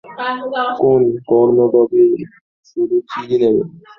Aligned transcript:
তো, 0.43 0.91
কর্ণ 1.29 1.57
ডগে 1.73 2.05
শুধু 2.69 2.95
চিলি 3.11 3.35
নেবেন? 3.41 3.67